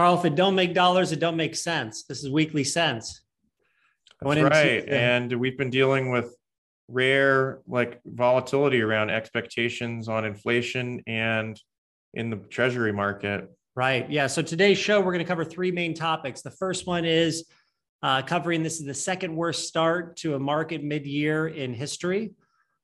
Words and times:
Carl, 0.00 0.18
if 0.18 0.24
it 0.24 0.34
don't 0.34 0.54
make 0.54 0.72
dollars, 0.72 1.12
it 1.12 1.20
don't 1.20 1.36
make 1.36 1.54
sense. 1.54 2.04
This 2.04 2.24
is 2.24 2.30
weekly 2.30 2.64
sense. 2.64 3.20
That's 4.22 4.40
right. 4.40 4.78
Into, 4.78 4.94
and 4.94 5.30
we've 5.38 5.58
been 5.58 5.68
dealing 5.68 6.10
with 6.10 6.34
rare 6.88 7.60
like 7.68 8.00
volatility 8.06 8.80
around 8.80 9.10
expectations 9.10 10.08
on 10.08 10.24
inflation 10.24 11.02
and 11.06 11.60
in 12.14 12.30
the 12.30 12.36
treasury 12.36 12.94
market. 12.94 13.50
Right. 13.74 14.10
Yeah. 14.10 14.26
So 14.26 14.40
today's 14.40 14.78
show, 14.78 15.00
we're 15.00 15.12
going 15.12 15.18
to 15.22 15.28
cover 15.28 15.44
three 15.44 15.70
main 15.70 15.92
topics. 15.92 16.40
The 16.40 16.50
first 16.50 16.86
one 16.86 17.04
is 17.04 17.44
uh, 18.02 18.22
covering 18.22 18.62
this 18.62 18.80
is 18.80 18.86
the 18.86 18.94
second 18.94 19.36
worst 19.36 19.68
start 19.68 20.16
to 20.20 20.34
a 20.34 20.38
market 20.38 20.82
mid 20.82 21.06
year 21.06 21.48
in 21.48 21.74
history. 21.74 22.30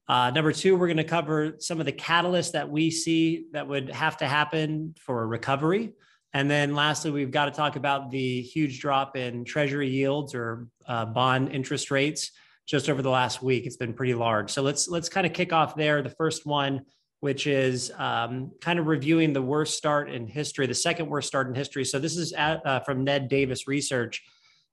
Uh, 0.07 0.31
number 0.33 0.53
two, 0.53 0.77
we're 0.77 0.87
going 0.87 0.99
to 0.99 1.03
cover 1.05 1.55
some 1.61 1.81
of 1.81 1.87
the 1.87 1.93
catalysts 1.93 2.53
that 2.53 2.69
we 2.69 2.91
see 2.91 3.47
that 3.53 3.67
would 3.67 3.89
have 3.89 4.19
to 4.19 4.27
happen 4.27 4.95
for 5.01 5.23
a 5.23 5.27
recovery. 5.27 5.95
And 6.37 6.51
then 6.51 6.75
lastly, 6.75 7.11
we've 7.11 7.31
got 7.31 7.47
to 7.47 7.51
talk 7.51 7.77
about 7.77 8.11
the 8.11 8.43
huge 8.43 8.79
drop 8.79 9.17
in 9.17 9.43
treasury 9.43 9.89
yields 9.89 10.35
or 10.35 10.69
uh, 10.87 11.07
bond 11.07 11.51
interest 11.51 11.91
rates 11.91 12.31
just 12.67 12.91
over 12.91 13.01
the 13.01 13.09
last 13.09 13.43
week. 13.43 13.65
It's 13.65 13.79
been 13.79 13.95
pretty 13.95 14.13
large. 14.13 14.51
So 14.51 14.61
let's 14.61 14.87
let's 14.87 15.09
kind 15.09 15.27
of 15.27 15.33
kick 15.33 15.55
off 15.55 15.77
there. 15.77 16.03
The 16.03 16.11
first 16.11 16.45
one, 16.45 16.83
which 17.21 17.47
is 17.47 17.91
um, 17.97 18.53
kind 18.61 18.79
of 18.79 18.87
reviewing 18.87 19.33
the 19.33 19.41
worst 19.41 19.79
start 19.79 20.11
in 20.11 20.27
history, 20.27 20.67
the 20.67 20.75
second 20.75 21.09
worst 21.09 21.27
start 21.27 21.49
in 21.49 21.55
history. 21.55 21.87
So 21.87 21.99
this 21.99 22.19
is 22.19 22.35
at, 22.35 22.61
uh, 22.67 22.81
from 22.81 23.03
Ned 23.03 23.31
Davis 23.31 23.67
Research, 23.67 24.23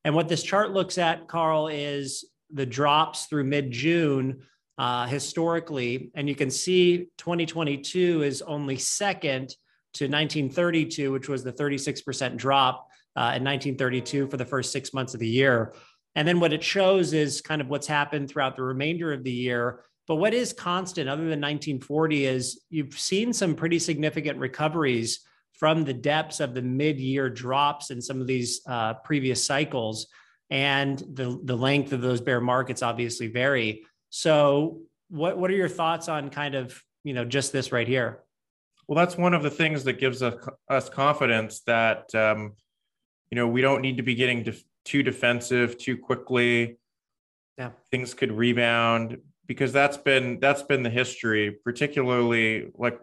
and 0.03 0.13
what 0.13 0.27
this 0.27 0.43
chart 0.43 0.71
looks 0.71 0.97
at, 0.97 1.29
Carl, 1.29 1.69
is 1.69 2.25
the 2.51 2.65
drops 2.65 3.27
through 3.27 3.45
mid 3.45 3.71
June 3.71 4.41
uh, 4.77 5.05
historically, 5.05 6.11
and 6.13 6.27
you 6.27 6.35
can 6.35 6.51
see 6.51 7.07
2022 7.19 8.21
is 8.21 8.41
only 8.41 8.75
second 8.75 9.55
to 9.93 10.05
1932, 10.05 11.11
which 11.11 11.29
was 11.29 11.43
the 11.43 11.53
36% 11.53 12.37
drop 12.37 12.87
uh, 13.15 13.37
in 13.37 13.43
1932 13.43 14.27
for 14.27 14.37
the 14.37 14.45
first 14.45 14.71
six 14.71 14.93
months 14.93 15.13
of 15.13 15.19
the 15.19 15.27
year. 15.27 15.73
And 16.15 16.27
then 16.27 16.39
what 16.39 16.53
it 16.53 16.63
shows 16.63 17.13
is 17.13 17.41
kind 17.41 17.61
of 17.61 17.69
what's 17.69 17.87
happened 17.87 18.29
throughout 18.29 18.55
the 18.55 18.63
remainder 18.63 19.13
of 19.13 19.23
the 19.23 19.31
year. 19.31 19.83
But 20.07 20.15
what 20.15 20.33
is 20.33 20.53
constant 20.53 21.09
other 21.09 21.21
than 21.21 21.39
1940 21.39 22.25
is 22.25 22.61
you've 22.69 22.97
seen 22.99 23.33
some 23.33 23.55
pretty 23.55 23.79
significant 23.79 24.37
recoveries 24.37 25.21
from 25.53 25.83
the 25.83 25.93
depths 25.93 26.39
of 26.39 26.53
the 26.53 26.61
mid-year 26.61 27.29
drops 27.29 27.89
in 27.89 28.01
some 28.01 28.19
of 28.19 28.27
these 28.27 28.61
uh, 28.67 28.95
previous 28.95 29.45
cycles, 29.45 30.07
and 30.49 30.99
the 30.99 31.39
the 31.43 31.55
length 31.55 31.93
of 31.93 32.01
those 32.01 32.21
bear 32.21 32.41
markets 32.41 32.81
obviously 32.81 33.27
vary. 33.27 33.85
So, 34.09 34.81
what 35.09 35.37
what 35.37 35.49
are 35.51 35.55
your 35.55 35.69
thoughts 35.69 36.09
on 36.09 36.29
kind 36.29 36.55
of 36.55 36.81
you 37.03 37.13
know 37.13 37.23
just 37.23 37.53
this 37.53 37.71
right 37.71 37.87
here? 37.87 38.23
Well, 38.93 39.03
that's 39.03 39.17
one 39.17 39.33
of 39.33 39.41
the 39.41 39.49
things 39.49 39.85
that 39.85 39.93
gives 39.93 40.21
us, 40.21 40.35
us 40.69 40.87
confidence 40.87 41.61
that 41.61 42.13
um, 42.13 42.53
you 43.31 43.35
know 43.35 43.47
we 43.47 43.59
don't 43.59 43.81
need 43.81 43.97
to 43.97 44.03
be 44.03 44.13
getting 44.13 44.43
def- 44.43 44.63
too 44.85 45.01
defensive 45.01 45.79
too 45.79 45.97
quickly. 45.97 46.77
Yeah, 47.57 47.71
things 47.89 48.13
could 48.13 48.31
rebound 48.31 49.17
because 49.47 49.73
that's 49.73 49.97
been 49.97 50.39
that's 50.39 50.61
been 50.61 50.83
the 50.83 50.91
history, 50.91 51.57
particularly 51.63 52.71
like 52.75 52.99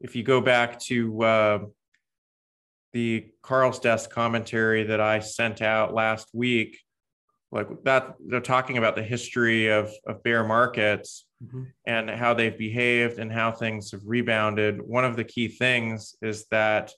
if 0.00 0.16
you 0.16 0.24
go 0.24 0.40
back 0.40 0.80
to 0.80 1.22
uh, 1.22 1.58
the 2.92 3.28
Carl's 3.40 3.78
desk 3.78 4.10
commentary 4.10 4.82
that 4.82 5.00
I 5.00 5.20
sent 5.20 5.62
out 5.62 5.94
last 5.94 6.28
week, 6.32 6.80
like 7.52 7.68
that 7.84 8.16
they're 8.26 8.40
talking 8.40 8.78
about 8.78 8.96
the 8.96 9.04
history 9.04 9.68
of 9.68 9.92
of 10.08 10.24
bear 10.24 10.42
markets 10.42 11.24
mm-hmm. 11.44 11.62
and 11.86 12.10
how 12.10 12.34
they've 12.34 12.56
behaved 12.56 13.18
and 13.18 13.32
how 13.32 13.52
things 13.52 13.90
have 13.92 14.02
rebounded. 14.04 14.80
One 14.82 15.04
of 15.04 15.16
the 15.16 15.24
key 15.24 15.48
things 15.48 16.16
is 16.22 16.46
that 16.50 16.92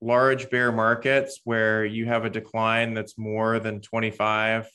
large 0.00 0.50
bear 0.50 0.72
markets 0.72 1.40
where 1.44 1.84
you 1.84 2.06
have 2.06 2.24
a 2.24 2.30
decline 2.30 2.94
that's 2.94 3.18
more 3.18 3.58
than 3.58 3.80
25 3.80 4.68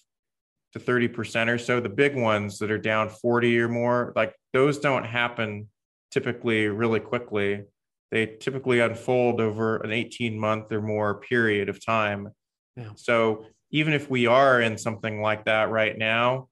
to 0.73 0.79
30% 0.79 1.47
or 1.47 1.57
so, 1.57 1.79
the 1.79 1.89
big 1.89 2.15
ones 2.15 2.59
that 2.59 2.71
are 2.71 2.77
down 2.77 3.09
40 3.09 3.59
or 3.59 3.69
more, 3.69 4.13
like 4.15 4.33
those 4.53 4.79
don't 4.79 5.05
happen 5.05 5.67
typically 6.11 6.67
really 6.67 6.99
quickly. 6.99 7.63
They 8.11 8.25
typically 8.25 8.79
unfold 8.79 9.39
over 9.39 9.77
an 9.77 9.91
18 9.91 10.37
month 10.37 10.71
or 10.71 10.81
more 10.81 11.19
period 11.21 11.69
of 11.69 11.83
time. 11.83 12.29
Yeah. 12.75 12.91
So 12.95 13.45
even 13.71 13.93
if 13.93 14.09
we 14.09 14.27
are 14.27 14.61
in 14.61 14.77
something 14.77 15.21
like 15.21 15.45
that 15.45 15.69
right 15.69 15.97
now, 15.97 16.49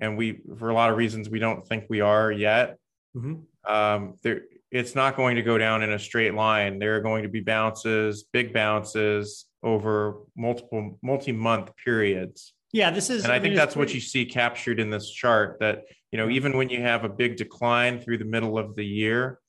and 0.00 0.16
we 0.16 0.40
for 0.58 0.70
a 0.70 0.74
lot 0.74 0.90
of 0.90 0.96
reasons 0.96 1.28
we 1.28 1.38
don't 1.38 1.66
think 1.66 1.84
we 1.88 2.00
are 2.00 2.30
yet. 2.32 2.76
Mm-hmm. 3.16 3.72
um, 3.72 4.14
there 4.22 4.42
it's 4.70 4.94
not 4.94 5.16
going 5.16 5.34
to 5.34 5.42
go 5.42 5.58
down 5.58 5.82
in 5.82 5.92
a 5.92 5.98
straight 5.98 6.32
line. 6.34 6.78
There 6.78 6.96
are 6.96 7.00
going 7.00 7.24
to 7.24 7.28
be 7.28 7.40
bounces 7.40 8.24
big 8.32 8.52
bounces 8.52 9.46
over 9.62 10.18
multiple 10.36 10.98
multi-month 11.02 11.72
periods. 11.84 12.54
Yeah 12.72 12.90
this 12.90 13.10
is 13.10 13.24
and 13.24 13.32
i, 13.32 13.36
I 13.36 13.40
think 13.40 13.56
that's 13.56 13.74
pretty... 13.74 13.88
what 13.88 13.94
you 13.94 14.00
see 14.00 14.24
captured 14.24 14.78
in 14.78 14.90
this 14.90 15.10
chart 15.10 15.58
that 15.58 15.82
you 16.12 16.18
know 16.18 16.28
even 16.28 16.56
when 16.56 16.68
you 16.68 16.80
have 16.82 17.04
a 17.04 17.08
big 17.08 17.36
decline 17.36 18.00
through 18.00 18.18
the 18.18 18.24
middle 18.24 18.58
of 18.58 18.76
the 18.76 18.86
year 18.86 19.40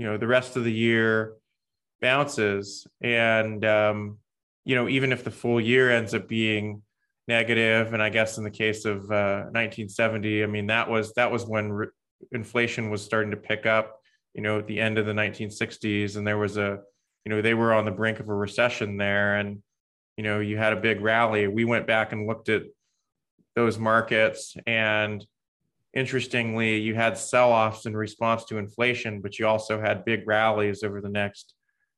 you 0.00 0.06
know 0.06 0.16
the 0.16 0.26
rest 0.26 0.56
of 0.56 0.64
the 0.64 0.72
year 0.72 1.34
bounces. 2.00 2.86
And 3.02 3.62
um, 3.64 4.18
you 4.64 4.74
know 4.74 4.88
even 4.88 5.12
if 5.12 5.24
the 5.24 5.30
full 5.30 5.60
year 5.60 5.90
ends 5.90 6.14
up 6.14 6.26
being 6.26 6.82
negative. 7.30 7.94
And 7.94 8.02
i 8.02 8.10
guess 8.10 8.38
in 8.38 8.44
the 8.44 8.50
case 8.64 8.84
of 8.84 8.98
uh, 9.10 9.48
1970 9.52 10.42
i 10.42 10.46
mean 10.46 10.66
that 10.66 10.90
was 10.90 11.14
that 11.14 11.30
was 11.30 11.44
when 11.44 11.72
re- 11.72 11.94
inflation 12.32 12.90
was 12.90 13.02
starting 13.02 13.30
to 13.30 13.36
pick 13.50 13.64
up 13.76 13.86
you 14.34 14.42
know 14.42 14.58
at 14.58 14.66
the 14.66 14.78
end 14.78 14.98
of 14.98 15.06
the 15.06 15.12
1960s 15.12 16.16
and 16.16 16.26
there 16.26 16.38
was 16.38 16.56
a 16.56 16.80
you 17.24 17.30
know 17.30 17.42
they 17.42 17.54
were 17.54 17.72
on 17.72 17.84
the 17.84 17.90
brink 17.90 18.20
of 18.20 18.28
a 18.28 18.34
recession 18.34 18.96
there. 18.96 19.36
And 19.36 19.62
you 20.16 20.24
know 20.24 20.40
you 20.40 20.56
had 20.56 20.72
a 20.72 20.80
big 20.80 21.00
rally. 21.00 21.46
We 21.46 21.64
went 21.64 21.86
back 21.86 22.12
and 22.12 22.26
looked 22.26 22.48
at 22.48 22.64
those 23.54 23.78
markets. 23.78 24.56
And 24.66 25.24
interestingly 25.92 26.78
you 26.78 26.94
had 26.94 27.18
sell-offs 27.18 27.84
in 27.84 27.96
response 27.96 28.44
to 28.44 28.58
inflation 28.58 29.20
but 29.20 29.40
you 29.40 29.44
also 29.44 29.80
had 29.80 30.04
big 30.04 30.20
rallies 30.24 30.84
over 30.84 31.00
the 31.00 31.08
next 31.08 31.54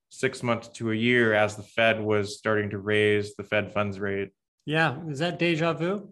six 0.08 0.42
months 0.42 0.68
to 0.68 0.92
a 0.92 0.94
year 0.94 1.34
as 1.34 1.56
the 1.56 1.62
fed 1.62 2.00
was 2.00 2.38
starting 2.38 2.70
to 2.70 2.78
raise 2.78 3.34
the 3.36 3.44
fed 3.44 3.70
funds 3.70 4.00
rate 4.00 4.30
yeah, 4.64 4.98
is 5.08 5.18
that 5.18 5.38
deja 5.38 5.72
vu? 5.72 6.08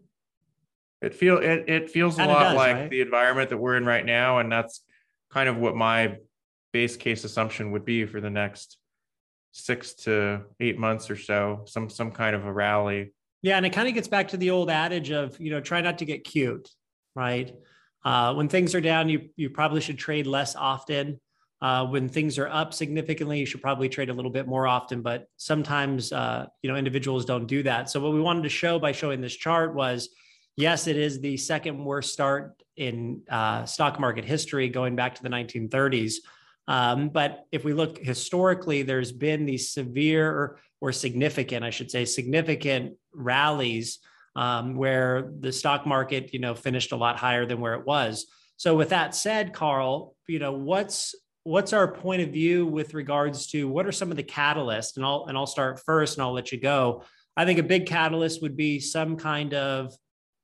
It 1.03 1.15
feel 1.15 1.38
it 1.38 1.65
it 1.69 1.91
feels 1.91 2.19
a 2.19 2.27
lot 2.27 2.43
does, 2.43 2.56
like 2.56 2.77
right? 2.77 2.91
the 2.91 3.00
environment 3.00 3.50
that 3.50 3.59
we're 3.59 3.77
in 3.77 3.87
right 3.87 4.05
now, 4.05 4.38
and 4.38 4.50
that's 4.53 4.83
kind 5.31 5.49
of 5.49 5.56
what 5.56 5.75
my 5.75 6.19
base 6.72 6.97
case 6.97 7.25
assumption 7.25 7.71
would 7.72 7.84
be 7.84 8.05
for 8.05 8.21
the 8.21 8.31
next 8.31 8.77
six 9.53 9.94
to 9.94 10.43
eight 10.60 10.78
months 10.78 11.10
or 11.10 11.16
so. 11.16 11.62
Some 11.66 11.89
some 11.89 12.10
kind 12.10 12.37
of 12.37 12.44
a 12.44 12.53
rally. 12.53 13.12
Yeah, 13.43 13.56
and 13.56 13.65
it 13.65 13.72
kind 13.72 13.89
of 13.89 13.94
gets 13.94 14.09
back 14.09 14.28
to 14.28 14.37
the 14.37 14.50
old 14.50 14.69
adage 14.69 15.10
of 15.10 15.41
you 15.41 15.50
know 15.50 15.60
try 15.60 15.81
not 15.81 15.99
to 15.99 16.05
get 16.05 16.25
cute, 16.25 16.69
right? 17.15 17.55
Uh, 18.05 18.34
when 18.34 18.49
things 18.49 18.75
are 18.75 18.81
down, 18.81 19.09
you 19.09 19.31
you 19.37 19.50
probably 19.50 19.81
should 19.81 19.99
trade 19.99 20.27
less 20.27 20.55
often. 20.55 21.21
Uh, 21.62 21.87
when 21.87 22.09
things 22.09 22.38
are 22.38 22.48
up 22.48 22.72
significantly, 22.72 23.38
you 23.38 23.44
should 23.44 23.60
probably 23.60 23.88
trade 23.88 24.09
a 24.09 24.15
little 24.15 24.31
bit 24.31 24.48
more 24.48 24.66
often, 24.66 25.03
but 25.03 25.26
sometimes 25.37 26.10
uh, 26.10 26.47
you 26.62 26.71
know 26.71 26.76
individuals 26.76 27.25
don't 27.25 27.47
do 27.47 27.62
that. 27.62 27.91
So 27.91 28.00
what 28.00 28.12
we 28.12 28.21
wanted 28.21 28.44
to 28.44 28.48
show 28.48 28.78
by 28.78 28.93
showing 28.93 29.21
this 29.21 29.37
chart 29.37 29.75
was, 29.75 30.09
yes, 30.56 30.87
it 30.87 30.97
is 30.97 31.21
the 31.21 31.37
second 31.37 31.84
worst 31.84 32.12
start 32.12 32.62
in 32.76 33.22
uh, 33.31 33.66
stock 33.66 34.00
market 34.00 34.25
history, 34.25 34.69
going 34.69 34.97
back 34.97 35.15
to 35.16 35.22
the 35.22 35.28
1930s. 35.28 36.15
Um, 36.66 37.09
but 37.09 37.47
if 37.53 37.65
we 37.65 37.72
look 37.72 37.98
historically, 37.98 38.82
there's 38.82 39.12
been 39.12 39.44
these 39.44 39.72
severe 39.72 40.56
or, 40.81 40.92
significant, 40.92 41.62
I 41.62 41.71
should 41.71 41.91
say, 41.91 42.06
significant 42.06 42.94
rallies 43.12 43.98
um, 44.34 44.77
where 44.77 45.31
the 45.41 45.53
stock 45.53 45.87
market, 45.87 46.32
you 46.32 46.38
know, 46.38 46.54
finished 46.54 46.92
a 46.92 46.97
lot 46.97 47.19
higher 47.19 47.44
than 47.44 47.60
where 47.60 47.75
it 47.75 47.84
was. 47.84 48.27
So 48.56 48.77
with 48.77 48.91
that 48.91 49.15
said, 49.15 49.53
Carl, 49.53 50.15
you 50.27 50.38
know, 50.38 50.53
what's 50.53 51.15
what's 51.45 51.72
our 51.72 51.89
point 51.89 52.22
of 52.22 52.31
view 52.31 52.66
with 52.66 52.95
regards 52.95 53.47
to 53.48 53.69
what 53.69 53.87
are 53.87 53.92
some 53.92 54.10
of 54.10 54.16
the 54.16 54.22
catalysts? 54.22 54.97
And 54.97 55.04
I'll 55.04 55.27
and 55.28 55.37
I'll 55.37 55.47
start 55.47 55.81
first, 55.84 56.16
and 56.16 56.22
I'll 56.22 56.33
let 56.33 56.53
you 56.53 56.60
go. 56.60 57.04
I 57.37 57.45
think 57.45 57.59
a 57.59 57.65
big 57.65 57.87
catalyst 57.87 58.42
would 58.42 58.57
be 58.57 58.81
some 58.81 59.16
kind 59.16 59.54
of 59.54 59.95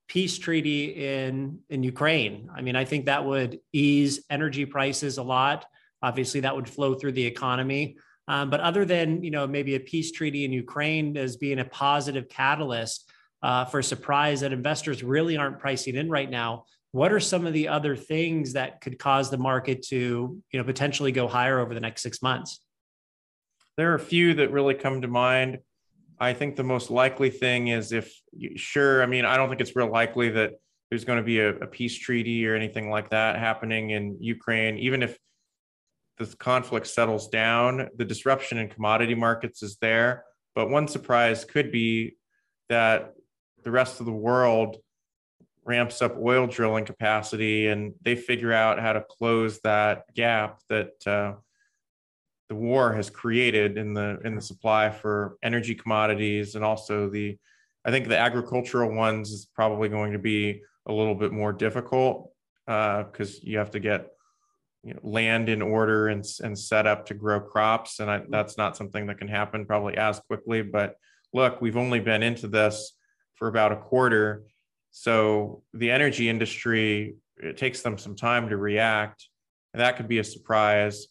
peace 0.08 0.38
treaty 0.38 0.84
in 0.84 1.60
in 1.68 1.82
Ukraine. 1.82 2.48
I 2.54 2.62
mean, 2.62 2.76
I 2.76 2.84
think 2.84 3.06
that 3.06 3.24
would 3.24 3.60
ease 3.72 4.24
energy 4.30 4.64
prices 4.64 5.18
a 5.18 5.22
lot. 5.22 5.66
Obviously, 6.02 6.40
that 6.40 6.54
would 6.54 6.68
flow 6.68 6.94
through 6.94 7.12
the 7.12 7.26
economy. 7.26 7.96
Um, 8.28 8.50
but 8.50 8.60
other 8.60 8.84
than 8.84 9.22
you 9.22 9.30
know 9.30 9.46
maybe 9.46 9.74
a 9.74 9.80
peace 9.80 10.12
treaty 10.12 10.44
in 10.44 10.52
Ukraine 10.52 11.16
as 11.16 11.36
being 11.36 11.58
a 11.58 11.64
positive 11.64 12.28
catalyst 12.28 13.10
uh, 13.42 13.64
for 13.64 13.82
surprise 13.82 14.40
that 14.40 14.52
investors 14.52 15.02
really 15.02 15.36
aren't 15.36 15.58
pricing 15.58 15.96
in 15.96 16.08
right 16.08 16.30
now, 16.30 16.64
what 16.96 17.12
are 17.12 17.20
some 17.20 17.46
of 17.46 17.52
the 17.52 17.68
other 17.68 17.94
things 17.94 18.54
that 18.54 18.80
could 18.80 18.98
cause 18.98 19.28
the 19.30 19.36
market 19.36 19.82
to 19.82 20.42
you 20.50 20.58
know 20.58 20.64
potentially 20.64 21.12
go 21.12 21.28
higher 21.28 21.58
over 21.58 21.74
the 21.74 21.80
next 21.80 22.00
six 22.00 22.22
months? 22.22 22.60
There 23.76 23.92
are 23.92 23.96
a 23.96 24.00
few 24.00 24.32
that 24.34 24.50
really 24.50 24.74
come 24.74 25.02
to 25.02 25.08
mind. 25.08 25.58
I 26.18 26.32
think 26.32 26.56
the 26.56 26.62
most 26.64 26.90
likely 26.90 27.28
thing 27.28 27.68
is 27.68 27.92
if 27.92 28.10
sure 28.56 29.02
i 29.02 29.06
mean 29.06 29.26
i 29.26 29.36
don't 29.36 29.50
think 29.50 29.60
it's 29.60 29.76
real 29.76 29.90
likely 29.90 30.30
that 30.30 30.52
there's 30.88 31.04
going 31.04 31.18
to 31.18 31.22
be 31.22 31.40
a, 31.40 31.50
a 31.56 31.66
peace 31.66 31.98
treaty 31.98 32.46
or 32.46 32.54
anything 32.54 32.88
like 32.90 33.10
that 33.10 33.38
happening 33.38 33.90
in 33.90 34.16
ukraine. 34.20 34.78
Even 34.78 35.02
if 35.02 35.18
this 36.18 36.34
conflict 36.34 36.86
settles 36.86 37.28
down, 37.28 37.88
the 37.96 38.04
disruption 38.04 38.56
in 38.56 38.68
commodity 38.68 39.14
markets 39.14 39.62
is 39.62 39.76
there. 39.80 40.24
But 40.54 40.70
one 40.70 40.88
surprise 40.88 41.44
could 41.44 41.70
be 41.70 42.16
that 42.68 43.12
the 43.64 43.70
rest 43.70 44.00
of 44.00 44.06
the 44.06 44.12
world 44.12 44.78
ramps 45.66 46.00
up 46.00 46.16
oil 46.18 46.46
drilling 46.46 46.84
capacity 46.84 47.68
and 47.68 47.92
they 48.02 48.14
figure 48.14 48.52
out 48.52 48.78
how 48.78 48.92
to 48.92 49.00
close 49.02 49.60
that 49.60 50.04
gap 50.14 50.60
that 50.68 51.06
uh, 51.06 51.34
the 52.48 52.54
war 52.54 52.92
has 52.92 53.10
created 53.10 53.76
in 53.76 53.92
the 53.92 54.18
in 54.24 54.36
the 54.36 54.40
supply 54.40 54.88
for 54.90 55.36
energy 55.42 55.74
commodities 55.74 56.54
and 56.54 56.64
also 56.64 57.10
the 57.10 57.36
I 57.84 57.90
think 57.90 58.08
the 58.08 58.18
agricultural 58.18 58.94
ones 58.94 59.30
is 59.30 59.46
probably 59.54 59.88
going 59.88 60.12
to 60.12 60.18
be 60.18 60.62
a 60.86 60.92
little 60.92 61.14
bit 61.14 61.32
more 61.32 61.52
difficult 61.52 62.30
because 62.66 63.36
uh, 63.36 63.40
you 63.42 63.58
have 63.58 63.70
to 63.72 63.80
get 63.80 64.08
you 64.82 64.94
know, 64.94 65.00
land 65.02 65.48
in 65.48 65.62
order 65.62 66.08
and, 66.08 66.24
and 66.42 66.58
set 66.58 66.86
up 66.86 67.06
to 67.06 67.14
grow 67.14 67.40
crops. 67.40 68.00
And 68.00 68.10
I, 68.10 68.22
that's 68.28 68.56
not 68.56 68.76
something 68.76 69.06
that 69.06 69.18
can 69.18 69.28
happen 69.28 69.66
probably 69.66 69.96
as 69.96 70.20
quickly. 70.20 70.62
But 70.62 70.96
look, 71.32 71.60
we've 71.60 71.76
only 71.76 72.00
been 72.00 72.22
into 72.22 72.48
this 72.48 72.92
for 73.34 73.48
about 73.48 73.72
a 73.72 73.76
quarter. 73.76 74.44
So 74.98 75.62
the 75.74 75.90
energy 75.90 76.26
industry, 76.26 77.16
it 77.36 77.58
takes 77.58 77.82
them 77.82 77.98
some 77.98 78.16
time 78.16 78.48
to 78.48 78.56
react. 78.56 79.28
And 79.74 79.82
that 79.82 79.98
could 79.98 80.08
be 80.08 80.20
a 80.20 80.24
surprise. 80.24 81.08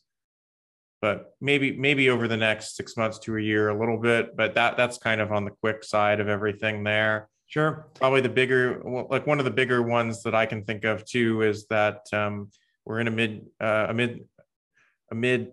But 1.04 1.36
maybe 1.40 1.78
maybe 1.78 2.10
over 2.10 2.28
the 2.28 2.36
next 2.36 2.76
six 2.76 2.98
months 2.98 3.20
to 3.20 3.38
a 3.38 3.40
year, 3.40 3.70
a 3.70 3.80
little 3.80 4.00
bit. 4.00 4.36
But 4.36 4.56
that 4.56 4.76
that's 4.76 4.98
kind 4.98 5.22
of 5.22 5.32
on 5.32 5.46
the 5.46 5.52
quick 5.52 5.84
side 5.84 6.20
of 6.20 6.28
everything 6.28 6.84
there. 6.84 7.30
Sure. 7.46 7.86
Probably 7.94 8.22
the 8.22 8.30
bigger, 8.30 8.82
like 8.84 9.28
one 9.28 9.38
of 9.38 9.46
the 9.46 9.52
bigger 9.52 9.84
ones 9.84 10.24
that 10.24 10.34
I 10.34 10.48
can 10.48 10.64
think 10.64 10.84
of 10.84 11.06
too 11.06 11.44
is 11.44 11.68
that 11.68 12.08
um, 12.12 12.50
we're 12.86 13.02
in 13.02 13.08
a 13.08 13.12
mid 13.12 13.46
uh, 13.62 13.86
a 13.90 13.94
mid 13.94 14.28
a 15.12 15.16
mid 15.16 15.52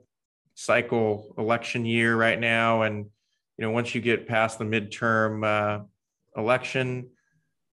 cycle 0.55 1.35
election 1.37 1.85
year 1.85 2.17
right 2.17 2.41
now 2.41 2.81
and 2.81 3.05
you 3.59 3.63
know 3.63 3.71
once 3.71 3.95
you 3.95 4.01
get 4.01 4.27
past 4.27 4.59
the 4.59 4.65
midterm 4.65 5.45
uh, 5.45 5.85
election 6.35 7.11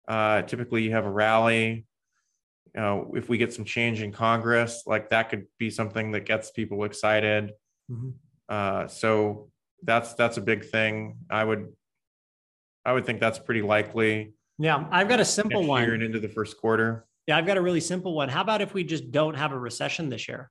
uh, 0.09 0.43
typically 0.43 0.83
you 0.83 0.91
have 0.93 1.07
a 1.07 1.11
rally 1.11 1.87
you 2.75 2.81
know 2.81 3.13
if 3.15 3.29
we 3.29 3.39
get 3.39 3.53
some 3.53 3.65
change 3.65 4.03
in 4.03 4.13
congress 4.13 4.83
like 4.87 5.11
that 5.11 5.31
could 5.31 5.47
be 5.59 5.71
something 5.71 6.13
that 6.13 6.25
gets 6.27 6.51
people 6.51 6.85
excited 6.85 7.53
mm-hmm. 7.91 8.11
uh, 8.49 8.87
so 8.89 9.51
that's 9.85 10.15
that's 10.15 10.37
a 10.37 10.41
big 10.41 10.65
thing 10.65 11.17
i 11.31 11.45
would 11.45 11.69
i 12.85 12.93
would 12.93 13.07
think 13.07 13.21
that's 13.21 13.39
pretty 13.39 13.63
likely 13.63 14.33
yeah 14.59 14.87
i've 14.91 15.09
got 15.09 15.21
a 15.21 15.25
simple 15.25 15.65
one 15.65 15.85
and 15.85 16.03
into 16.03 16.19
the 16.19 16.29
first 16.29 16.59
quarter 16.59 17.07
yeah, 17.29 17.37
I've 17.37 17.47
got 17.47 17.59
a 17.59 17.61
really 17.61 17.81
simple 17.81 18.15
one. 18.15 18.31
How 18.31 18.41
about 18.41 18.63
if 18.63 18.73
we 18.73 18.85
just 18.85 19.13
don't 19.13 19.35
have 19.35 19.53
a 19.53 19.59
recession 19.59 20.09
this 20.09 20.29
year? 20.29 20.51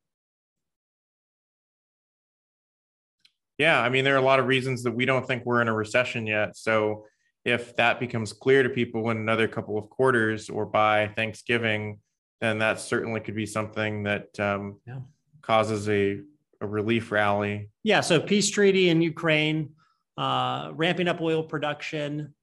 Yeah, 3.58 3.82
I 3.82 3.90
mean, 3.90 4.04
there 4.04 4.14
are 4.14 4.20
a 4.20 4.22
lot 4.22 4.40
of 4.40 4.46
reasons 4.46 4.84
that 4.84 4.92
we 4.92 5.06
don't 5.06 5.26
think 5.26 5.44
we're 5.44 5.64
in 5.64 5.70
a 5.70 5.74
recession 5.74 6.28
yet. 6.28 6.56
So 6.56 7.06
if 7.48 7.74
that 7.78 7.98
becomes 7.98 8.34
clear 8.34 8.62
to 8.62 8.70
people 8.70 9.10
in 9.10 9.16
another 9.16 9.48
couple 9.48 9.78
of 9.78 9.90
quarters 9.90 10.50
or 10.50 10.66
by 10.66 11.08
Thanksgiving, 11.16 12.00
then 12.42 12.60
that 12.60 12.78
certainly 12.78 13.22
could 13.22 13.36
be 13.36 13.46
something 13.46 14.04
that 14.04 14.38
um, 14.38 14.82
yeah. 14.86 15.00
causes 15.42 15.88
a, 15.88 16.20
a 16.60 16.68
relief 16.68 17.10
rally. 17.10 17.70
Yeah. 17.84 18.02
So 18.02 18.20
peace 18.20 18.50
treaty 18.50 18.90
in 18.90 19.02
Ukraine, 19.02 19.70
uh, 20.18 20.72
ramping 20.74 21.08
up 21.08 21.22
oil 21.22 21.42
production, 21.42 22.36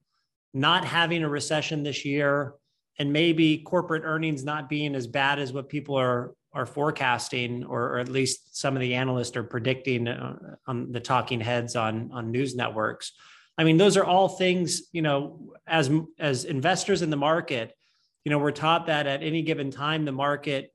not 0.55 0.83
having 0.83 1.21
a 1.23 1.29
recession 1.29 1.83
this 1.83 2.03
year, 2.03 2.55
and 2.97 3.13
maybe 3.13 3.59
corporate 3.59 4.03
earnings 4.05 4.43
not 4.43 4.69
being 4.69 4.95
as 4.95 5.05
bad 5.05 5.37
as 5.37 5.53
what 5.53 5.69
people 5.69 5.95
are 5.95 6.33
are 6.51 6.65
forecasting, 6.65 7.65
or, 7.65 7.81
or 7.95 7.99
at 7.99 8.07
least 8.07 8.57
some 8.57 8.75
of 8.75 8.79
the 8.79 8.95
analysts 8.95 9.35
are 9.35 9.43
predicting 9.43 10.07
uh, 10.07 10.55
on 10.65 10.89
the 10.93 11.01
talking 11.01 11.41
heads 11.41 11.75
on 11.75 12.09
on 12.11 12.31
news 12.31 12.55
networks. 12.55 13.11
I 13.57 13.63
mean, 13.63 13.77
those 13.77 13.97
are 13.97 14.05
all 14.05 14.27
things 14.27 14.83
you 14.91 15.01
know. 15.01 15.51
As 15.67 15.89
as 16.19 16.45
investors 16.45 17.01
in 17.01 17.09
the 17.09 17.17
market, 17.17 17.73
you 18.23 18.29
know, 18.29 18.37
we're 18.37 18.51
taught 18.51 18.85
that 18.85 19.07
at 19.07 19.23
any 19.23 19.41
given 19.41 19.71
time 19.71 20.05
the 20.05 20.11
market 20.11 20.71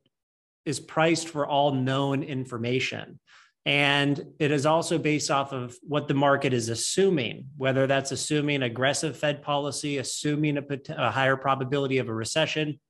is 0.64 0.80
priced 0.80 1.28
for 1.28 1.46
all 1.46 1.72
known 1.72 2.22
information. 2.22 3.20
And 3.66 4.24
it 4.38 4.50
is 4.50 4.64
also 4.66 4.98
based 4.98 5.30
off 5.30 5.52
of 5.52 5.76
what 5.82 6.08
the 6.08 6.14
market 6.14 6.52
is 6.52 6.70
assuming, 6.70 7.46
whether 7.56 7.86
that's 7.86 8.10
assuming 8.10 8.62
aggressive 8.62 9.16
Fed 9.16 9.42
policy, 9.42 9.98
assuming 9.98 10.56
a, 10.56 10.64
a, 10.96 11.10
higher 11.10 11.36
probability 11.36 11.98
of 11.98 12.08
a 12.08 12.14
recession, 12.14 12.80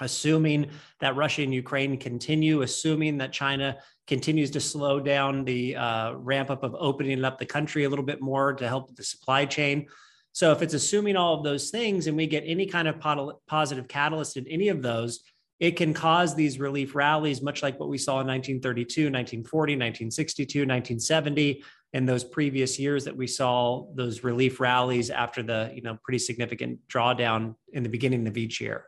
assuming 0.00 0.70
that 1.00 1.16
Russia 1.16 1.42
and 1.42 1.54
Ukraine 1.54 1.96
continue, 1.96 2.62
assuming 2.62 3.18
that 3.18 3.32
China 3.32 3.76
continues 4.06 4.50
to 4.52 4.60
slow 4.60 5.00
down 5.00 5.44
the 5.44 5.76
uh, 5.76 6.12
ramp 6.14 6.50
up 6.50 6.62
of 6.62 6.76
opening 6.78 7.24
up 7.24 7.38
the 7.38 7.46
country 7.46 7.84
a 7.84 7.88
little 7.88 8.04
bit 8.04 8.20
more 8.20 8.52
to 8.54 8.68
help 8.68 8.94
the 8.94 9.02
supply 9.02 9.44
chain. 9.44 9.86
So 10.32 10.52
if 10.52 10.62
it's 10.62 10.74
assuming 10.74 11.16
all 11.16 11.34
of 11.34 11.44
those 11.44 11.70
things 11.70 12.06
and 12.06 12.16
we 12.16 12.26
get 12.26 12.44
any 12.46 12.66
kind 12.66 12.88
of 12.88 13.00
positive 13.46 13.88
catalyst 13.88 14.36
in 14.36 14.46
any 14.48 14.68
of 14.68 14.82
those, 14.82 15.20
it 15.58 15.72
can 15.72 15.94
cause 15.94 16.34
these 16.34 16.60
relief 16.60 16.94
rallies, 16.94 17.40
much 17.40 17.62
like 17.62 17.80
what 17.80 17.88
we 17.88 17.96
saw 17.96 18.20
in 18.20 18.26
1932, 18.26 19.04
1940, 19.04 19.72
1962, 19.72 20.58
1970, 20.60 21.64
and 21.94 22.06
those 22.06 22.24
previous 22.24 22.78
years 22.78 23.04
that 23.04 23.16
we 23.16 23.26
saw 23.26 23.86
those 23.94 24.22
relief 24.22 24.60
rallies 24.60 25.08
after 25.08 25.42
the 25.42 25.72
you 25.74 25.80
know 25.80 25.96
pretty 26.04 26.18
significant 26.18 26.78
drawdown 26.88 27.54
in 27.72 27.82
the 27.82 27.88
beginning 27.88 28.26
of 28.26 28.36
each 28.36 28.60
year. 28.60 28.84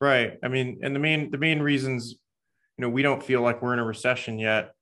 Right. 0.00 0.38
I 0.42 0.48
mean, 0.48 0.80
and 0.82 0.94
the 0.94 1.00
main 1.00 1.30
the 1.30 1.38
main 1.38 1.60
reasons, 1.60 2.12
you 2.76 2.82
know, 2.82 2.88
we 2.88 3.02
don't 3.02 3.22
feel 3.22 3.42
like 3.42 3.60
we're 3.60 3.74
in 3.74 3.78
a 3.78 3.84
recession 3.84 4.38
yet 4.38 4.72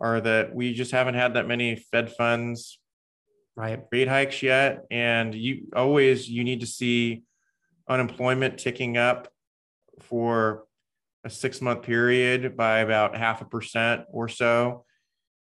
are 0.00 0.20
that 0.20 0.54
we 0.54 0.72
just 0.72 0.90
haven't 0.90 1.14
had 1.14 1.34
that 1.34 1.46
many 1.46 1.76
Fed 1.76 2.12
funds 2.12 2.78
right 3.54 3.84
rate 3.92 4.08
hikes 4.08 4.42
yet. 4.42 4.84
And 4.90 5.34
you 5.34 5.68
always 5.76 6.28
you 6.28 6.44
need 6.44 6.60
to 6.60 6.66
see 6.66 7.24
unemployment 7.88 8.58
ticking 8.58 8.96
up 8.96 9.28
for 10.00 10.64
a 11.24 11.30
six 11.30 11.60
month 11.60 11.82
period 11.82 12.56
by 12.56 12.78
about 12.78 13.16
half 13.16 13.42
a 13.42 13.44
percent 13.44 14.02
or 14.10 14.28
so. 14.28 14.84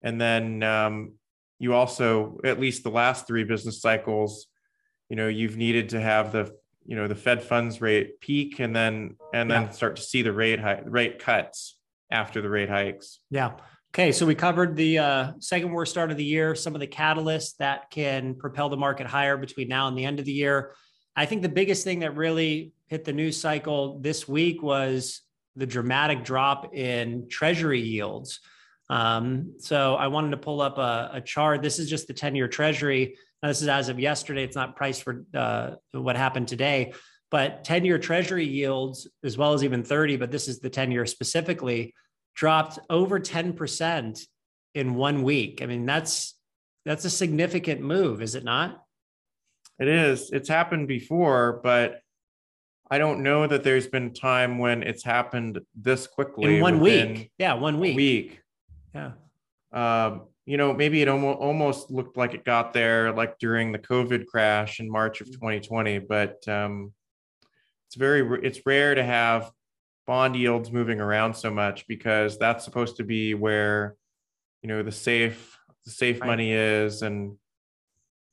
And 0.03 0.21
then 0.21 0.63
um, 0.63 1.13
you 1.59 1.73
also, 1.73 2.39
at 2.45 2.59
least 2.59 2.83
the 2.83 2.91
last 2.91 3.27
three 3.27 3.43
business 3.43 3.81
cycles, 3.81 4.47
you 5.09 5.15
know, 5.15 5.27
you've 5.27 5.57
needed 5.57 5.89
to 5.89 5.99
have 5.99 6.31
the, 6.31 6.55
you 6.85 6.95
know, 6.95 7.07
the 7.07 7.15
Fed 7.15 7.43
funds 7.43 7.81
rate 7.81 8.19
peak 8.21 8.59
and 8.59 8.75
then, 8.75 9.15
and 9.33 9.49
then 9.49 9.71
start 9.73 9.95
to 9.95 10.01
see 10.01 10.21
the 10.21 10.31
rate 10.31 10.59
hike, 10.59 10.83
rate 10.85 11.19
cuts 11.19 11.77
after 12.11 12.41
the 12.41 12.49
rate 12.49 12.69
hikes. 12.69 13.19
Yeah. 13.29 13.53
Okay, 13.93 14.11
so 14.11 14.25
we 14.25 14.35
covered 14.35 14.75
the 14.75 14.99
uh, 14.99 15.31
second 15.39 15.71
worst 15.71 15.91
start 15.91 16.11
of 16.11 16.17
the 16.17 16.23
year, 16.23 16.53
some 16.53 16.75
of 16.75 16.81
the 16.81 16.87
catalysts 16.87 17.55
that 17.57 17.89
can 17.89 18.35
propel 18.35 18.67
the 18.69 18.77
market 18.77 19.07
higher 19.07 19.37
between 19.37 19.69
now 19.69 19.87
and 19.87 19.97
the 19.97 20.03
end 20.03 20.19
of 20.19 20.25
the 20.25 20.33
year. 20.33 20.73
I 21.15 21.25
think 21.25 21.41
the 21.41 21.49
biggest 21.49 21.85
thing 21.85 21.99
that 21.99 22.15
really 22.15 22.73
hit 22.87 23.05
the 23.05 23.13
news 23.13 23.39
cycle 23.39 23.99
this 23.99 24.27
week 24.27 24.61
was 24.61 25.21
the 25.55 25.65
dramatic 25.65 26.25
drop 26.25 26.75
in 26.75 27.29
treasury 27.29 27.79
yields. 27.79 28.41
Um, 28.89 29.53
so 29.59 29.95
I 29.95 30.07
wanted 30.07 30.31
to 30.31 30.37
pull 30.37 30.61
up 30.61 30.77
a, 30.77 31.11
a 31.13 31.21
chart. 31.21 31.61
This 31.61 31.79
is 31.79 31.89
just 31.89 32.07
the 32.07 32.13
10 32.13 32.35
year 32.35 32.47
treasury. 32.47 33.15
Now, 33.45 33.49
this 33.49 33.61
is 33.61 33.67
as 33.67 33.89
of 33.89 33.99
yesterday. 33.99 34.43
It's 34.43 34.55
not 34.55 34.75
priced 34.75 35.03
for 35.03 35.23
uh, 35.31 35.75
what 35.91 36.15
happened 36.15 36.47
today, 36.47 36.93
but 37.29 37.63
10 37.63 37.85
year 37.85 37.99
treasury 37.99 38.43
yields, 38.43 39.07
as 39.23 39.37
well 39.37 39.53
as 39.53 39.63
even 39.63 39.83
30, 39.83 40.17
but 40.17 40.31
this 40.31 40.47
is 40.47 40.61
the 40.61 40.69
10 40.71 40.91
year 40.91 41.05
specifically, 41.05 41.93
dropped 42.33 42.79
over 42.89 43.19
10% 43.19 44.19
in 44.73 44.95
one 44.95 45.21
week. 45.21 45.61
I 45.61 45.67
mean, 45.67 45.85
that's 45.85 46.39
that's 46.85 47.05
a 47.05 47.09
significant 47.11 47.81
move, 47.81 48.23
is 48.23 48.33
it 48.33 48.43
not? 48.43 48.83
It 49.77 49.89
is. 49.89 50.31
It's 50.31 50.49
happened 50.49 50.87
before, 50.87 51.59
but 51.63 51.99
I 52.89 52.97
don't 52.97 53.21
know 53.21 53.45
that 53.45 53.61
there's 53.61 53.85
been 53.85 54.11
time 54.11 54.57
when 54.57 54.81
it's 54.81 55.03
happened 55.03 55.59
this 55.75 56.07
quickly. 56.07 56.55
In 56.55 56.61
one 56.63 56.79
week. 56.79 57.29
Yeah, 57.37 57.53
one 57.53 57.79
week. 57.79 57.95
week. 57.95 58.41
Yeah. 58.95 59.11
Um, 59.71 60.29
you 60.45 60.57
know, 60.57 60.73
maybe 60.73 61.01
it 61.01 61.07
almost 61.07 61.39
almost 61.39 61.91
looked 61.91 62.17
like 62.17 62.33
it 62.33 62.45
got 62.45 62.71
there 62.71 63.11
like 63.11 63.39
during 63.39 63.71
the 63.71 63.79
COVID 63.79 64.27
crash 64.27 64.79
in 64.79 64.89
March 64.89 65.21
of 65.21 65.27
2020, 65.31 65.99
but 65.99 66.47
um, 66.47 66.93
it's 67.87 67.95
very 67.95 68.45
it's 68.45 68.61
rare 68.65 68.93
to 68.93 69.03
have 69.03 69.49
bond 70.05 70.35
yields 70.35 70.71
moving 70.71 71.01
around 71.01 71.35
so 71.35 71.49
much 71.49 71.87
because 71.87 72.37
that's 72.37 72.63
supposed 72.63 72.97
to 72.97 73.03
be 73.03 73.33
where 73.33 73.95
you 74.61 74.69
know 74.69 74.83
the 74.83 74.91
safe 74.91 75.57
the 75.83 75.91
safe 75.91 76.21
right. 76.21 76.27
money 76.27 76.51
is 76.51 77.01
and 77.01 77.35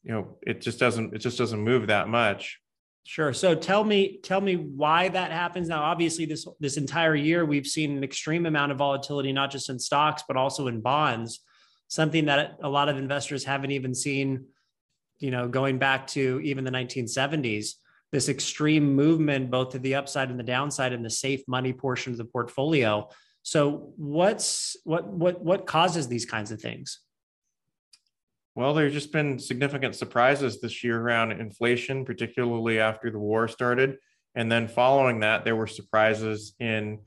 you 0.03 0.13
know 0.13 0.37
it 0.43 0.61
just 0.61 0.79
doesn't 0.79 1.15
it 1.15 1.19
just 1.19 1.39
doesn't 1.39 1.61
move 1.61 1.87
that 1.87 2.09
much. 2.09 2.61
Sure. 3.05 3.33
So 3.33 3.55
tell 3.55 3.85
me 3.85 4.21
tell 4.23 4.43
me 4.43 4.57
why 4.57 5.09
that 5.09 5.33
happens. 5.33 5.67
Now 5.67 5.83
obviously 5.83 6.27
this 6.27 6.47
this 6.61 6.77
entire 6.77 7.15
year 7.15 7.47
we've 7.47 7.67
seen 7.67 7.97
an 7.97 8.05
extreme 8.05 8.45
amount 8.45 8.71
of 8.71 8.77
volatility 8.77 9.33
not 9.33 9.51
just 9.51 9.71
in 9.71 9.79
stocks 9.79 10.23
but 10.29 10.37
also 10.37 10.67
in 10.67 10.83
bonds 10.83 11.41
something 11.93 12.25
that 12.25 12.57
a 12.63 12.69
lot 12.69 12.89
of 12.89 12.97
investors 12.97 13.45
haven't 13.45 13.71
even 13.71 13.95
seen 13.95 14.47
you 15.19 15.31
know 15.31 15.47
going 15.49 15.79
back 15.79 16.07
to 16.07 16.41
even 16.43 16.65
the 16.65 16.71
1970s 16.71 17.75
this 18.13 18.29
extreme 18.29 18.95
movement 18.95 19.51
both 19.51 19.71
to 19.71 19.79
the 19.79 19.95
upside 19.95 20.31
and 20.31 20.39
the 20.39 20.45
downside 20.45 20.93
in 20.93 21.03
the 21.03 21.11
safe 21.11 21.43
money 21.47 21.73
portion 21.73 22.13
of 22.13 22.19
the 22.19 22.25
portfolio 22.25 23.09
So 23.43 23.93
what's 23.97 24.77
what 24.85 25.07
what 25.09 25.43
what 25.43 25.67
causes 25.67 26.09
these 26.09 26.25
kinds 26.25 26.53
of 26.53 26.61
things? 26.61 27.01
Well, 28.55 28.75
there's 28.75 28.93
just 28.93 29.13
been 29.13 29.39
significant 29.39 29.95
surprises 29.97 30.61
this 30.61 30.85
year 30.85 31.01
around 31.01 31.33
inflation, 31.33 32.05
particularly 32.05 32.79
after 32.79 33.11
the 33.11 33.19
war 33.19 33.49
started. 33.49 33.97
And 34.35 34.53
then 34.53 34.69
following 34.69 35.21
that, 35.21 35.45
there 35.45 35.57
were 35.57 35.67
surprises 35.67 36.55
in 36.61 37.01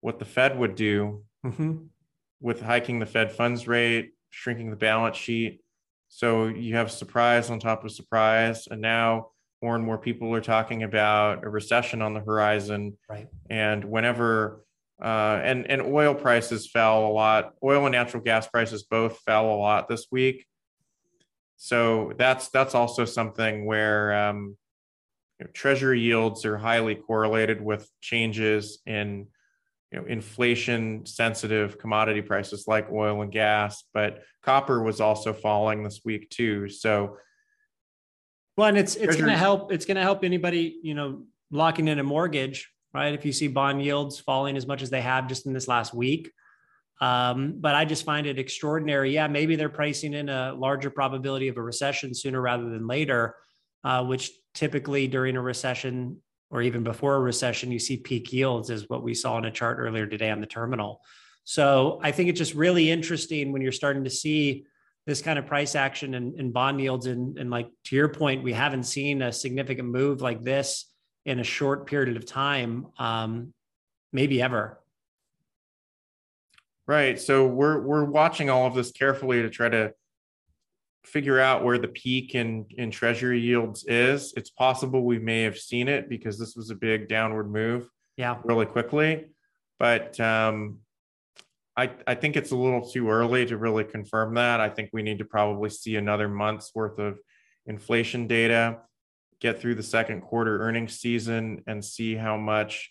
what 0.00 0.18
the 0.18 0.24
Fed 0.24 0.58
would 0.58 0.74
do 0.74 1.24
mm-hmm. 1.44 1.84
with 2.40 2.62
hiking 2.62 2.98
the 2.98 3.06
Fed 3.06 3.30
funds 3.32 3.68
rate, 3.68 4.15
shrinking 4.36 4.70
the 4.70 4.76
balance 4.76 5.16
sheet. 5.16 5.60
So 6.08 6.46
you 6.46 6.76
have 6.76 6.90
surprise 6.90 7.48
on 7.50 7.58
top 7.58 7.84
of 7.84 7.90
surprise. 7.90 8.68
And 8.70 8.80
now 8.80 9.30
more 9.62 9.74
and 9.74 9.84
more 9.84 9.98
people 9.98 10.34
are 10.34 10.42
talking 10.42 10.82
about 10.82 11.44
a 11.44 11.48
recession 11.48 12.02
on 12.02 12.12
the 12.12 12.20
horizon. 12.20 12.98
Right. 13.08 13.28
And 13.48 13.84
whenever 13.84 14.62
uh, 15.02 15.40
and 15.42 15.70
and 15.70 15.82
oil 15.82 16.14
prices 16.14 16.70
fell 16.70 17.06
a 17.06 17.12
lot. 17.12 17.54
Oil 17.62 17.84
and 17.84 17.92
natural 17.92 18.22
gas 18.22 18.46
prices 18.46 18.82
both 18.82 19.18
fell 19.26 19.50
a 19.50 19.56
lot 19.56 19.88
this 19.88 20.06
week. 20.10 20.46
So 21.56 22.12
that's 22.16 22.48
that's 22.48 22.74
also 22.74 23.04
something 23.04 23.66
where 23.66 24.14
um, 24.14 24.56
you 25.38 25.46
know, 25.46 25.50
treasury 25.52 26.00
yields 26.00 26.46
are 26.46 26.56
highly 26.56 26.94
correlated 26.94 27.60
with 27.60 27.90
changes 28.00 28.78
in 28.86 29.26
you 29.96 30.02
know 30.02 30.06
inflation 30.06 31.04
sensitive 31.06 31.78
commodity 31.78 32.22
prices 32.22 32.66
like 32.68 32.92
oil 32.92 33.22
and 33.22 33.32
gas. 33.32 33.82
But 33.92 34.22
copper 34.42 34.82
was 34.82 35.00
also 35.00 35.32
falling 35.32 35.82
this 35.82 36.02
week 36.04 36.30
too. 36.30 36.68
So 36.68 37.16
well, 38.56 38.68
and 38.68 38.78
it's 38.78 38.94
it's 38.94 39.16
going 39.16 39.28
to 39.28 39.36
help. 39.36 39.72
It's 39.72 39.86
going 39.86 39.96
to 39.96 40.02
help 40.02 40.22
anybody 40.22 40.78
you 40.82 40.94
know 40.94 41.24
locking 41.50 41.88
in 41.88 41.98
a 41.98 42.04
mortgage 42.04 42.70
right? 42.96 43.12
If 43.12 43.26
you 43.26 43.32
see 43.32 43.48
bond 43.48 43.84
yields 43.84 44.18
falling 44.18 44.56
as 44.56 44.66
much 44.66 44.80
as 44.80 44.88
they 44.88 45.02
have 45.02 45.28
just 45.28 45.46
in 45.46 45.52
this 45.52 45.68
last 45.68 45.92
week. 45.92 46.32
Um, 46.98 47.56
but 47.58 47.74
I 47.74 47.84
just 47.84 48.06
find 48.06 48.26
it 48.26 48.38
extraordinary. 48.38 49.12
Yeah, 49.12 49.28
maybe 49.28 49.54
they're 49.54 49.68
pricing 49.68 50.14
in 50.14 50.30
a 50.30 50.54
larger 50.54 50.88
probability 50.88 51.48
of 51.48 51.58
a 51.58 51.62
recession 51.62 52.14
sooner 52.14 52.40
rather 52.40 52.70
than 52.70 52.86
later, 52.86 53.36
uh, 53.84 54.02
which 54.04 54.30
typically 54.54 55.06
during 55.08 55.36
a 55.36 55.42
recession 55.42 56.22
or 56.50 56.62
even 56.62 56.82
before 56.82 57.16
a 57.16 57.20
recession, 57.20 57.72
you 57.72 57.78
see 57.78 57.96
peak 57.96 58.32
yields, 58.32 58.70
is 58.70 58.88
what 58.88 59.02
we 59.02 59.14
saw 59.14 59.38
in 59.38 59.44
a 59.44 59.50
chart 59.50 59.78
earlier 59.78 60.06
today 60.06 60.30
on 60.30 60.40
the 60.40 60.46
terminal. 60.46 61.00
So 61.44 62.00
I 62.02 62.12
think 62.12 62.28
it's 62.28 62.38
just 62.38 62.54
really 62.54 62.90
interesting 62.90 63.52
when 63.52 63.62
you're 63.62 63.72
starting 63.72 64.04
to 64.04 64.10
see 64.10 64.66
this 65.06 65.22
kind 65.22 65.38
of 65.38 65.46
price 65.46 65.74
action 65.74 66.14
and, 66.14 66.34
and 66.38 66.52
bond 66.52 66.80
yields. 66.80 67.06
And, 67.06 67.38
and 67.38 67.50
like 67.50 67.68
to 67.84 67.96
your 67.96 68.08
point, 68.08 68.42
we 68.42 68.52
haven't 68.52 68.84
seen 68.84 69.22
a 69.22 69.32
significant 69.32 69.88
move 69.88 70.20
like 70.20 70.42
this 70.42 70.86
in 71.24 71.38
a 71.38 71.44
short 71.44 71.86
period 71.86 72.16
of 72.16 72.26
time, 72.26 72.88
um, 72.98 73.52
maybe 74.12 74.42
ever. 74.42 74.80
Right. 76.86 77.20
So 77.20 77.46
we're 77.46 77.80
we're 77.80 78.04
watching 78.04 78.48
all 78.48 78.66
of 78.66 78.74
this 78.74 78.92
carefully 78.92 79.42
to 79.42 79.50
try 79.50 79.68
to 79.68 79.92
figure 81.06 81.38
out 81.38 81.64
where 81.64 81.78
the 81.78 81.88
peak 81.88 82.34
in 82.34 82.66
in 82.76 82.90
treasury 82.90 83.40
yields 83.40 83.84
is. 83.84 84.34
It's 84.36 84.50
possible 84.50 85.04
we 85.04 85.18
may 85.18 85.42
have 85.42 85.56
seen 85.56 85.88
it 85.88 86.08
because 86.08 86.38
this 86.38 86.56
was 86.56 86.70
a 86.70 86.74
big 86.74 87.08
downward 87.08 87.50
move. 87.50 87.88
Yeah. 88.16 88.38
Really 88.44 88.66
quickly, 88.66 89.26
but 89.78 90.18
um, 90.20 90.80
I 91.76 91.90
I 92.06 92.14
think 92.14 92.36
it's 92.36 92.50
a 92.50 92.56
little 92.56 92.88
too 92.88 93.08
early 93.08 93.46
to 93.46 93.56
really 93.56 93.84
confirm 93.84 94.34
that. 94.34 94.60
I 94.60 94.68
think 94.68 94.90
we 94.92 95.02
need 95.02 95.18
to 95.18 95.24
probably 95.24 95.70
see 95.70 95.96
another 95.96 96.28
month's 96.28 96.74
worth 96.74 96.98
of 96.98 97.18
inflation 97.66 98.26
data 98.26 98.78
get 99.40 99.60
through 99.60 99.74
the 99.74 99.82
second 99.82 100.22
quarter 100.22 100.60
earnings 100.60 100.98
season 100.98 101.62
and 101.66 101.84
see 101.84 102.14
how 102.14 102.36
much 102.36 102.90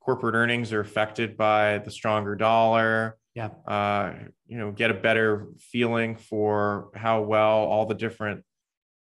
corporate 0.00 0.34
earnings 0.34 0.72
are 0.72 0.80
affected 0.80 1.36
by 1.36 1.78
the 1.78 1.90
stronger 1.90 2.34
dollar. 2.34 3.16
Yeah. 3.34 3.50
Uh, 3.66 4.14
you 4.46 4.58
know, 4.58 4.70
get 4.70 4.90
a 4.90 4.94
better 4.94 5.48
feeling 5.58 6.16
for 6.16 6.90
how 6.94 7.22
well 7.22 7.58
all 7.58 7.86
the 7.86 7.94
different 7.94 8.44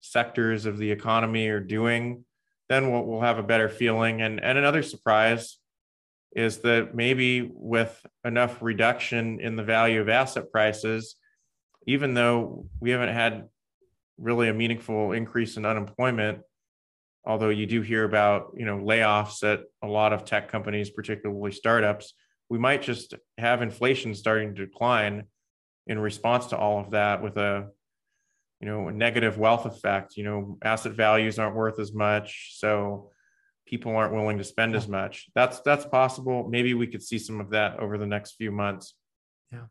sectors 0.01 0.65
of 0.65 0.77
the 0.77 0.91
economy 0.91 1.47
are 1.49 1.59
doing. 1.59 2.25
Then 2.67 2.91
we'll, 2.91 3.03
we'll 3.03 3.21
have 3.21 3.37
a 3.37 3.43
better 3.43 3.69
feeling. 3.69 4.21
And, 4.21 4.43
and 4.43 4.57
another 4.57 4.81
surprise 4.81 5.59
is 6.35 6.59
that 6.59 6.95
maybe 6.95 7.51
with 7.53 8.03
enough 8.25 8.61
reduction 8.61 9.39
in 9.39 9.55
the 9.55 9.63
value 9.63 10.01
of 10.01 10.09
asset 10.09 10.51
prices, 10.51 11.15
even 11.85 12.15
though 12.15 12.65
we 12.79 12.89
haven't 12.89 13.13
had 13.13 13.47
really 14.17 14.49
a 14.49 14.53
meaningful 14.53 15.11
increase 15.11 15.57
in 15.57 15.65
unemployment, 15.65 16.39
although 17.25 17.49
you 17.49 17.65
do 17.65 17.81
hear 17.81 18.03
about 18.03 18.53
you 18.57 18.65
know 18.65 18.77
layoffs 18.77 19.43
at 19.43 19.61
a 19.81 19.87
lot 19.87 20.13
of 20.13 20.25
tech 20.25 20.49
companies 20.49 20.89
particularly 20.89 21.51
startups 21.51 22.13
we 22.49 22.57
might 22.57 22.81
just 22.81 23.13
have 23.37 23.61
inflation 23.61 24.13
starting 24.13 24.55
to 24.55 24.65
decline 24.65 25.23
in 25.87 25.99
response 25.99 26.47
to 26.47 26.57
all 26.57 26.79
of 26.79 26.91
that 26.91 27.21
with 27.21 27.37
a 27.37 27.69
you 28.59 28.67
know 28.67 28.87
a 28.87 28.91
negative 28.91 29.37
wealth 29.37 29.65
effect. 29.65 30.17
You 30.17 30.23
know 30.23 30.57
asset 30.63 30.93
values 30.93 31.39
aren't 31.39 31.55
worth 31.55 31.79
as 31.79 31.93
much 31.93 32.53
so 32.55 33.09
people 33.65 33.95
aren't 33.95 34.13
willing 34.13 34.37
to 34.37 34.43
spend 34.43 34.75
as 34.75 34.87
much. 34.87 35.29
That's 35.35 35.59
that's 35.61 35.85
possible. 35.85 36.47
Maybe 36.49 36.73
we 36.73 36.87
could 36.87 37.03
see 37.03 37.17
some 37.17 37.39
of 37.39 37.49
that 37.51 37.79
over 37.79 37.97
the 37.97 38.07
next 38.07 38.33
few 38.33 38.51
months. 38.51 38.95
Yeah. 39.51 39.65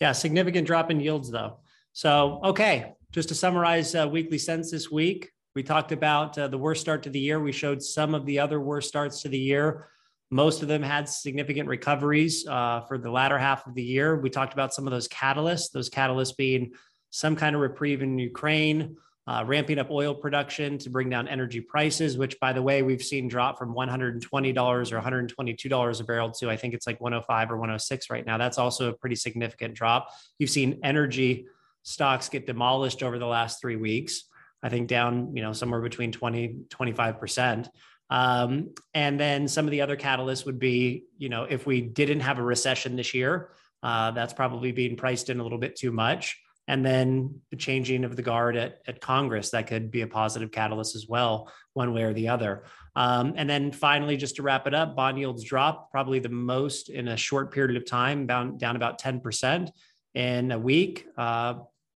Yeah 0.00 0.12
significant 0.12 0.66
drop 0.66 0.90
in 0.90 1.00
yields 1.00 1.30
though. 1.30 1.60
So 1.92 2.40
okay 2.44 2.92
just 3.12 3.28
to 3.28 3.34
summarize 3.34 3.94
uh, 3.94 4.06
weekly 4.06 4.38
sense 4.38 4.70
this 4.70 4.90
week 4.90 5.30
we 5.56 5.62
talked 5.62 5.90
about 5.90 6.36
uh, 6.36 6.48
the 6.48 6.58
worst 6.58 6.82
start 6.82 7.02
to 7.04 7.10
the 7.10 7.18
year. 7.18 7.40
We 7.40 7.50
showed 7.50 7.82
some 7.82 8.14
of 8.14 8.26
the 8.26 8.38
other 8.38 8.60
worst 8.60 8.88
starts 8.88 9.22
to 9.22 9.30
the 9.30 9.38
year. 9.38 9.88
Most 10.30 10.62
of 10.62 10.68
them 10.68 10.82
had 10.82 11.08
significant 11.08 11.68
recoveries 11.68 12.46
uh, 12.46 12.80
for 12.80 12.98
the 12.98 13.10
latter 13.10 13.38
half 13.38 13.66
of 13.66 13.74
the 13.74 13.82
year. 13.82 14.16
We 14.16 14.30
talked 14.30 14.52
about 14.52 14.74
some 14.74 14.86
of 14.86 14.90
those 14.90 15.08
catalysts, 15.08 15.70
those 15.72 15.88
catalysts 15.88 16.36
being 16.36 16.72
some 17.10 17.36
kind 17.36 17.54
of 17.54 17.62
reprieve 17.62 18.02
in 18.02 18.18
Ukraine, 18.18 18.96
uh, 19.28 19.44
ramping 19.46 19.78
up 19.78 19.90
oil 19.90 20.14
production 20.14 20.78
to 20.78 20.90
bring 20.90 21.10
down 21.10 21.26
energy 21.26 21.60
prices, 21.60 22.16
which, 22.16 22.38
by 22.40 22.52
the 22.52 22.62
way, 22.62 22.82
we've 22.82 23.02
seen 23.02 23.28
drop 23.28 23.58
from 23.58 23.74
$120 23.74 24.22
or 24.22 25.00
$122 25.00 26.00
a 26.00 26.04
barrel 26.04 26.30
to 26.30 26.50
I 26.50 26.56
think 26.56 26.74
it's 26.74 26.86
like 26.86 27.00
105 27.00 27.50
or 27.50 27.56
106 27.56 28.10
right 28.10 28.24
now. 28.24 28.38
That's 28.38 28.58
also 28.58 28.90
a 28.90 28.92
pretty 28.92 29.16
significant 29.16 29.74
drop. 29.74 30.08
You've 30.38 30.50
seen 30.50 30.80
energy 30.84 31.46
stocks 31.82 32.28
get 32.28 32.46
demolished 32.46 33.02
over 33.02 33.18
the 33.18 33.26
last 33.26 33.60
three 33.60 33.76
weeks. 33.76 34.24
I 34.62 34.68
think 34.68 34.88
down, 34.88 35.34
you 35.36 35.42
know, 35.42 35.52
somewhere 35.52 35.80
between 35.80 36.12
20, 36.12 36.62
25%. 36.68 37.68
Um, 38.10 38.70
and 38.94 39.18
then 39.18 39.48
some 39.48 39.64
of 39.64 39.70
the 39.70 39.80
other 39.80 39.96
catalysts 39.96 40.46
would 40.46 40.58
be, 40.58 41.04
you 41.18 41.28
know, 41.28 41.44
if 41.44 41.66
we 41.66 41.80
didn't 41.80 42.20
have 42.20 42.38
a 42.38 42.42
recession 42.42 42.96
this 42.96 43.14
year, 43.14 43.50
uh, 43.82 44.10
that's 44.12 44.32
probably 44.32 44.72
being 44.72 44.96
priced 44.96 45.30
in 45.30 45.40
a 45.40 45.42
little 45.42 45.58
bit 45.58 45.76
too 45.76 45.92
much. 45.92 46.38
And 46.68 46.84
then 46.84 47.40
the 47.50 47.56
changing 47.56 48.04
of 48.04 48.16
the 48.16 48.22
guard 48.22 48.56
at, 48.56 48.78
at 48.88 49.00
Congress, 49.00 49.50
that 49.50 49.68
could 49.68 49.90
be 49.90 50.00
a 50.00 50.06
positive 50.06 50.50
catalyst 50.50 50.96
as 50.96 51.06
well, 51.08 51.52
one 51.74 51.92
way 51.92 52.02
or 52.02 52.12
the 52.12 52.28
other. 52.28 52.64
Um, 52.96 53.34
and 53.36 53.48
then 53.48 53.70
finally, 53.70 54.16
just 54.16 54.36
to 54.36 54.42
wrap 54.42 54.66
it 54.66 54.74
up, 54.74 54.96
bond 54.96 55.18
yields 55.18 55.44
drop 55.44 55.90
probably 55.92 56.18
the 56.18 56.28
most 56.28 56.88
in 56.88 57.08
a 57.08 57.16
short 57.16 57.52
period 57.52 57.76
of 57.76 57.86
time, 57.86 58.26
down, 58.26 58.56
down 58.58 58.74
about 58.74 59.00
10% 59.00 59.70
in 60.14 60.50
a 60.50 60.58
week. 60.58 61.06
Uh, 61.16 61.54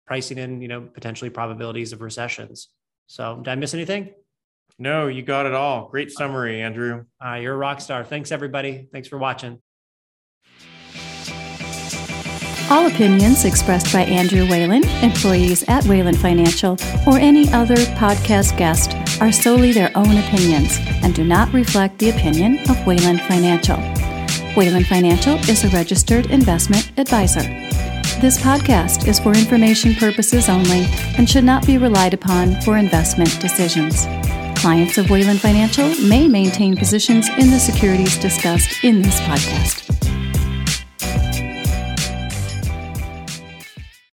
pricing 0.07 0.39
in, 0.39 0.63
you 0.63 0.69
know, 0.69 0.81
potentially 0.81 1.31
probabilities 1.31 1.93
of 1.93 2.01
recessions. 2.01 2.69
So, 3.07 3.37
did 3.37 3.49
I 3.49 3.55
miss 3.57 3.75
anything? 3.75 4.15
No, 4.79 5.07
you 5.07 5.23
got 5.23 5.47
it 5.47 5.55
all. 5.55 5.89
Great 5.89 6.11
summary, 6.11 6.61
Andrew. 6.61 7.07
Uh, 7.25 7.35
you're 7.35 7.55
a 7.55 7.57
rock 7.57 7.81
star. 7.81 8.05
Thanks, 8.05 8.31
everybody. 8.31 8.89
Thanks 8.93 9.09
for 9.09 9.17
watching. 9.17 9.61
All 12.69 12.87
opinions 12.89 13.45
expressed 13.45 13.93
by 13.93 14.01
Andrew 14.01 14.45
Whalen, 14.51 14.85
employees 15.01 15.65
at 15.69 15.85
Whalen 15.85 16.17
Financial, 16.17 16.77
or 17.07 17.17
any 17.17 17.49
other 17.53 17.77
podcast 17.95 18.59
guest 18.59 18.97
are 19.23 19.31
solely 19.31 19.71
their 19.71 19.93
own 19.95 20.19
opinions 20.19 20.79
and 21.03 21.15
do 21.15 21.25
not 21.25 21.53
reflect 21.53 21.99
the 21.99 22.11
opinion 22.11 22.59
of 22.69 22.85
Whalen 22.85 23.19
Financial. 23.19 23.77
Whalen 24.57 24.85
Financial 24.85 25.37
is 25.49 25.63
a 25.65 25.69
registered 25.69 26.27
investment 26.27 26.91
advisor. 26.99 27.43
This 28.21 28.39
podcast 28.39 29.07
is 29.07 29.21
for 29.21 29.31
information 29.31 29.95
purposes 29.95 30.49
only 30.49 30.87
and 31.17 31.31
should 31.31 31.45
not 31.45 31.67
be 31.67 31.79
relied 31.79 32.15
upon 32.15 32.61
for 32.63 32.79
investment 32.79 33.39
decisions. 33.41 34.07
Clients 34.67 34.99
of 34.99 35.11
Whalen 35.11 35.37
Financial 35.37 35.89
may 36.09 36.27
maintain 36.27 36.77
positions 36.77 37.29
in 37.39 37.53
the 37.53 37.59
securities 37.61 38.19
discussed 38.19 38.83
in 38.83 39.01
this 39.01 39.21
podcast. 39.21 40.16